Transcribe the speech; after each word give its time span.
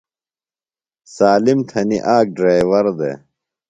سالِم 1.15 1.59
تھنیۡ 1.69 2.03
آک 2.15 2.25
ڈریور 2.37 2.85
دےۡ۔ 2.97 3.17